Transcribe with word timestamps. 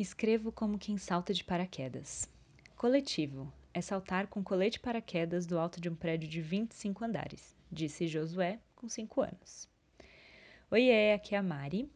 Escrevo 0.00 0.50
como 0.50 0.78
quem 0.78 0.96
salta 0.96 1.34
de 1.34 1.44
paraquedas. 1.44 2.26
Coletivo 2.74 3.52
é 3.74 3.82
saltar 3.82 4.28
com 4.28 4.42
colete 4.42 4.80
paraquedas 4.80 5.44
do 5.44 5.58
alto 5.58 5.78
de 5.78 5.90
um 5.90 5.94
prédio 5.94 6.26
de 6.26 6.40
25 6.40 7.04
andares, 7.04 7.54
disse 7.70 8.08
Josué, 8.08 8.58
com 8.74 8.88
5 8.88 9.20
anos. 9.20 9.68
Oiê, 10.70 11.12
aqui 11.12 11.34
é 11.34 11.38
a 11.38 11.42
Mari. 11.42 11.86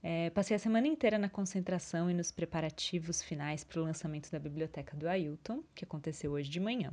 É, 0.00 0.30
passei 0.30 0.54
a 0.54 0.60
semana 0.60 0.86
inteira 0.86 1.18
na 1.18 1.28
concentração 1.28 2.08
e 2.08 2.14
nos 2.14 2.30
preparativos 2.30 3.20
finais 3.20 3.64
para 3.64 3.80
o 3.80 3.84
lançamento 3.84 4.30
da 4.30 4.38
biblioteca 4.38 4.96
do 4.96 5.08
Ailton, 5.08 5.64
que 5.74 5.84
aconteceu 5.84 6.30
hoje 6.30 6.48
de 6.48 6.60
manhã. 6.60 6.92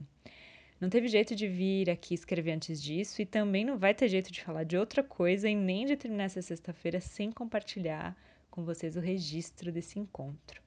Não 0.81 0.89
teve 0.89 1.07
jeito 1.07 1.35
de 1.35 1.47
vir 1.47 1.87
aqui 1.87 2.15
escrever 2.15 2.53
antes 2.53 2.81
disso 2.81 3.21
e 3.21 3.27
também 3.27 3.63
não 3.63 3.77
vai 3.77 3.93
ter 3.93 4.07
jeito 4.07 4.31
de 4.31 4.41
falar 4.41 4.63
de 4.63 4.75
outra 4.75 5.03
coisa 5.03 5.47
e 5.47 5.53
nem 5.53 5.85
de 5.85 5.95
terminar 5.95 6.23
essa 6.23 6.41
sexta-feira 6.41 6.99
sem 6.99 7.31
compartilhar 7.31 8.17
com 8.57 8.63
vocês 8.63 8.97
o 8.97 8.99
registro 8.99 9.71
desse 9.71 9.99
encontro. 9.99 10.59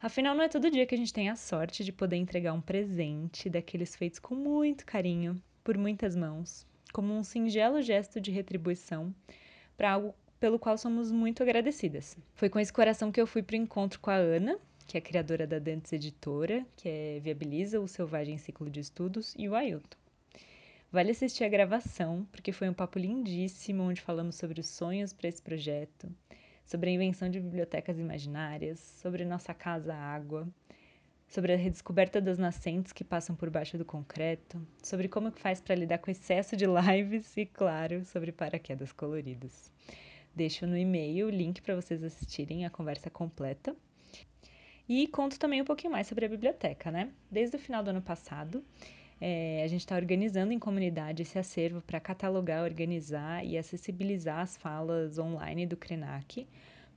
Afinal, 0.00 0.34
não 0.34 0.42
é 0.42 0.48
todo 0.48 0.68
dia 0.68 0.84
que 0.84 0.94
a 0.96 0.98
gente 0.98 1.12
tem 1.12 1.30
a 1.30 1.36
sorte 1.36 1.84
de 1.84 1.92
poder 1.92 2.16
entregar 2.16 2.52
um 2.52 2.60
presente 2.60 3.48
daqueles 3.48 3.94
feitos 3.94 4.18
com 4.18 4.34
muito 4.34 4.84
carinho, 4.84 5.40
por 5.62 5.78
muitas 5.78 6.16
mãos, 6.16 6.66
como 6.92 7.14
um 7.14 7.22
singelo 7.22 7.80
gesto 7.80 8.20
de 8.20 8.32
retribuição 8.32 9.14
para 9.76 9.92
algo 9.92 10.12
pelo 10.40 10.58
qual 10.58 10.76
somos 10.76 11.12
muito 11.12 11.44
agradecidas. 11.44 12.16
Foi 12.34 12.48
com 12.48 12.58
esse 12.58 12.72
coração 12.72 13.12
que 13.12 13.20
eu 13.20 13.26
fui 13.26 13.40
para 13.40 13.54
o 13.54 13.56
encontro 13.56 14.00
com 14.00 14.10
a 14.10 14.16
Ana, 14.16 14.58
que 14.84 14.98
é 14.98 15.00
criadora 15.00 15.46
da 15.46 15.60
Dantes 15.60 15.92
Editora, 15.92 16.66
que 16.74 16.88
é, 16.88 17.20
viabiliza 17.20 17.80
o 17.80 17.86
Selvagem 17.86 18.36
Ciclo 18.36 18.68
de 18.68 18.80
Estudos, 18.80 19.32
e 19.38 19.48
o 19.48 19.54
Ailton. 19.54 19.96
Vale 20.90 21.12
assistir 21.12 21.44
a 21.44 21.48
gravação, 21.48 22.26
porque 22.32 22.50
foi 22.50 22.68
um 22.68 22.74
papo 22.74 22.98
lindíssimo 22.98 23.84
onde 23.84 24.00
falamos 24.00 24.34
sobre 24.34 24.60
os 24.60 24.68
sonhos 24.68 25.12
para 25.12 25.28
esse 25.28 25.40
projeto, 25.40 26.08
sobre 26.66 26.90
a 26.90 26.92
invenção 26.92 27.30
de 27.30 27.40
bibliotecas 27.40 27.98
imaginárias, 27.98 28.80
sobre 28.80 29.24
nossa 29.24 29.54
casa 29.54 29.94
água, 29.94 30.48
sobre 31.28 31.52
a 31.52 31.56
redescoberta 31.56 32.20
das 32.20 32.38
nascentes 32.38 32.92
que 32.92 33.04
passam 33.04 33.34
por 33.34 33.50
baixo 33.50 33.78
do 33.78 33.84
concreto, 33.84 34.60
sobre 34.82 35.08
como 35.08 35.32
que 35.32 35.40
faz 35.40 35.60
para 35.60 35.74
lidar 35.74 35.98
com 35.98 36.10
excesso 36.10 36.56
de 36.56 36.64
lives 36.66 37.36
e, 37.36 37.46
claro, 37.46 38.04
sobre 38.04 38.32
paraquedas 38.32 38.92
coloridos. 38.92 39.72
Deixo 40.34 40.66
no 40.66 40.76
e-mail 40.76 41.28
o 41.28 41.30
link 41.30 41.62
para 41.62 41.74
vocês 41.74 42.02
assistirem 42.02 42.66
a 42.66 42.70
conversa 42.70 43.08
completa. 43.08 43.74
E 44.88 45.08
conto 45.08 45.38
também 45.38 45.62
um 45.62 45.64
pouquinho 45.64 45.92
mais 45.92 46.06
sobre 46.06 46.26
a 46.26 46.28
biblioteca, 46.28 46.90
né? 46.90 47.10
Desde 47.30 47.56
o 47.56 47.58
final 47.58 47.82
do 47.82 47.90
ano 47.90 48.02
passado, 48.02 48.64
é, 49.20 49.62
a 49.64 49.68
gente 49.68 49.80
está 49.80 49.96
organizando 49.96 50.52
em 50.52 50.58
comunidade 50.58 51.22
esse 51.22 51.38
acervo 51.38 51.80
para 51.80 51.98
catalogar, 51.98 52.64
organizar 52.64 53.44
e 53.44 53.56
acessibilizar 53.56 54.40
as 54.40 54.56
falas 54.56 55.18
online 55.18 55.66
do 55.66 55.76
Krenak, 55.76 56.46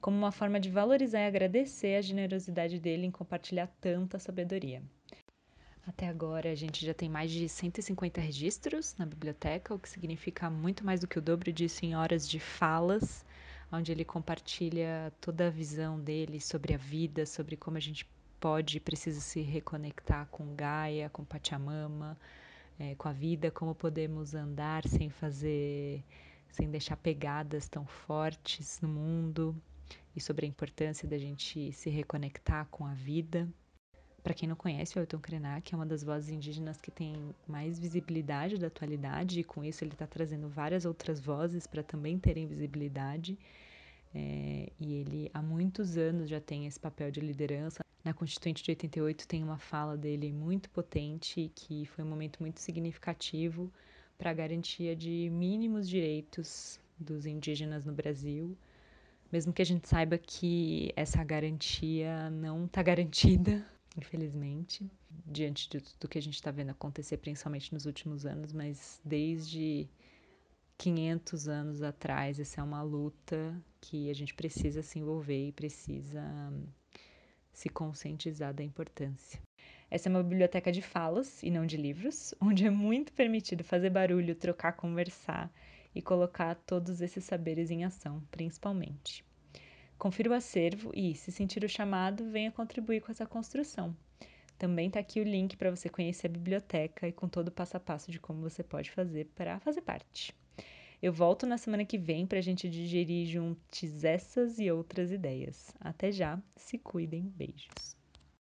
como 0.02 0.17
uma 0.17 0.31
forma 0.31 0.59
de 0.59 0.70
valorizar 0.70 1.20
e 1.22 1.28
agradecer 1.28 1.95
a 1.95 2.02
generosidade 2.02 2.80
dele 2.80 3.06
em 3.06 3.11
compartilhar 3.11 3.67
tanta 3.80 4.20
sabedoria. 4.20 4.81
Até 5.88 6.08
agora, 6.08 6.52
a 6.52 6.56
gente 6.56 6.86
já 6.86 6.94
tem 6.94 7.09
mais 7.09 7.31
de 7.31 7.50
150 7.50 8.22
registros 8.22 8.95
na 8.98 9.06
biblioteca, 9.06 9.73
o 9.73 9.80
que 9.80 9.89
significa 9.89 10.50
muito 10.50 10.86
mais 10.86 11.00
do 11.00 11.08
que 11.08 11.17
o 11.17 11.22
dobro 11.22 11.52
disso 11.52 11.83
em 11.83 11.95
horas 11.95 12.30
de 12.30 12.39
falas, 12.39 13.26
onde 13.72 13.92
ele 13.92 14.06
compartilha 14.06 15.11
toda 15.20 15.48
a 15.48 15.50
visão 15.50 16.00
dele 16.00 16.39
sobre 16.39 16.73
a 16.73 16.78
vida, 16.78 17.26
sobre 17.26 17.56
como 17.58 17.78
a 17.78 17.80
gente 17.80 18.06
pode 18.40 18.80
precisa 18.80 19.20
se 19.20 19.42
reconectar 19.42 20.28
com 20.28 20.56
Gaia, 20.56 21.09
com 21.09 21.23
Pachamama, 21.23 22.18
é, 22.80 22.95
com 22.95 23.08
a 23.08 23.12
vida, 23.12 23.52
como 23.52 23.76
podemos 23.76 24.34
andar 24.34 24.88
sem 24.88 25.09
fazer, 25.09 26.04
sem 26.50 26.70
deixar 26.70 26.95
pegadas 26.98 27.67
tão 27.67 27.86
fortes 27.86 28.80
no 28.82 28.88
mundo 28.88 29.56
e 30.16 30.22
sobre 30.22 30.45
a 30.45 30.50
importância 30.50 31.08
da 31.08 31.17
gente 31.17 31.72
se 31.73 31.90
reconectar 31.90 32.67
com 32.72 32.86
a 32.86 32.94
vida. 32.94 33.48
Para 34.23 34.34
quem 34.34 34.50
não 34.50 34.56
conhece, 34.56 34.95
o 34.95 35.00
Ailton 35.00 35.20
Krenak 35.20 35.73
é 35.73 35.78
uma 35.78 35.86
das 35.86 36.04
vozes 36.04 36.30
indígenas 36.30 36.82
que 36.82 36.92
tem 36.92 37.34
mais 37.48 37.80
visibilidade 37.80 38.58
da 38.58 38.67
atualidade 38.67 39.40
e 39.40 39.44
com 39.44 39.64
isso 39.64 39.84
ele 39.84 39.94
está 39.94 40.06
trazendo 40.06 40.50
várias 40.50 40.86
outras 40.86 41.20
vozes 41.20 41.66
para 41.66 41.83
também 41.83 42.20
terem 42.20 42.45
visibilidade. 42.45 43.38
É, 44.14 44.71
e 44.80 44.93
ele 44.93 45.31
há 45.33 45.42
muitos 45.42 45.97
anos 45.97 46.30
já 46.30 46.42
tem 46.42 46.65
esse 46.65 46.80
papel 46.80 47.11
de 47.11 47.20
liderança. 47.20 47.83
Na 48.03 48.14
Constituinte 48.14 48.64
de 48.64 48.71
88 48.71 49.27
tem 49.27 49.43
uma 49.43 49.58
fala 49.58 49.97
dele 49.97 50.31
muito 50.31 50.70
potente 50.70 51.52
que 51.53 51.86
foi 51.86 52.03
um 52.03 52.08
momento 52.08 52.39
muito 52.39 52.59
significativo 52.59 53.71
para 54.17 54.31
a 54.31 54.33
garantia 54.33 54.95
de 54.95 55.30
mínimos 55.31 55.87
direitos 55.87 56.80
dos 56.97 57.25
indígenas 57.25 57.86
no 57.86 57.93
Brasil, 57.93 58.58
mesmo 59.31 59.53
que 59.53 59.61
a 59.61 59.65
gente 59.65 59.87
saiba 59.87 60.17
que 60.17 60.91
essa 60.95 61.23
garantia 61.23 62.30
não 62.30 62.65
está 62.65 62.83
garantida, 62.83 63.65
infelizmente, 63.97 64.89
diante 65.26 65.70
de 65.70 65.80
tudo 65.80 66.09
que 66.09 66.17
a 66.17 66.21
gente 66.21 66.36
está 66.36 66.52
vendo 66.52 66.71
acontecer, 66.71 67.17
principalmente 67.17 67.73
nos 67.73 67.86
últimos 67.86 68.26
anos, 68.26 68.52
mas 68.52 68.99
desde 69.05 69.87
500 70.80 71.50
anos 71.50 71.84
atrás, 71.84 72.40
essa 72.40 72.62
é 72.62 72.64
uma 72.64 72.82
luta 72.82 73.62
que 73.82 74.10
a 74.10 74.16
gente 74.16 74.34
precisa 74.34 74.82
se 74.82 74.98
envolver 74.98 75.50
e 75.50 75.52
precisa 75.52 76.23
se 77.52 77.67
conscientizar 77.67 78.54
da 78.54 78.64
importância. 78.64 79.42
Essa 79.92 80.08
é 80.08 80.10
uma 80.10 80.23
biblioteca 80.23 80.72
de 80.72 80.82
falas 80.82 81.44
e 81.44 81.52
não 81.52 81.66
de 81.66 81.76
livros, 81.76 82.34
onde 82.39 82.66
é 82.66 82.70
muito 82.70 83.12
permitido 83.12 83.62
fazer 83.62 83.89
barulho, 83.89 84.34
trocar, 84.34 84.72
conversar 84.72 85.52
e 85.94 86.02
colocar 86.02 86.56
todos 86.56 87.02
esses 87.02 87.26
saberes 87.26 87.70
em 87.70 87.84
ação, 87.84 88.23
principalmente. 88.32 89.26
Confira 89.98 90.30
o 90.30 90.34
acervo 90.34 90.92
e, 90.95 91.14
se 91.14 91.30
sentir 91.30 91.62
o 91.66 91.68
chamado, 91.68 92.32
venha 92.32 92.54
contribuir 92.54 93.02
com 93.02 93.12
essa 93.12 93.26
construção. 93.26 93.94
Também 94.58 94.88
está 94.88 95.02
aqui 95.02 95.20
o 95.20 95.26
link 95.26 95.58
para 95.58 95.76
você 95.76 95.89
conhecer 95.89 96.28
a 96.28 96.32
biblioteca 96.32 97.06
e 97.06 97.12
com 97.12 97.28
todo 97.28 97.50
o 97.50 97.52
passo 97.52 97.76
a 97.76 97.82
passo 97.82 98.10
de 98.10 98.20
como 98.20 98.39
você 98.39 98.64
pode 98.64 98.89
fazer 98.92 99.26
para 99.36 99.60
fazer 99.60 99.82
parte. 99.82 100.34
Eu 101.02 101.14
volto 101.14 101.45
na 101.48 101.58
semana 101.58 101.86
que 101.86 101.98
vem 101.98 102.27
para 102.27 102.39
a 102.39 102.42
gente 102.42 102.70
digerir 102.70 103.27
juntos 103.27 104.04
essas 104.04 104.60
e 104.60 104.70
outras 104.71 105.11
ideias. 105.11 105.73
Até 105.80 106.11
já, 106.11 106.42
se 106.55 106.77
cuidem, 106.77 107.23
beijos. 107.36 107.98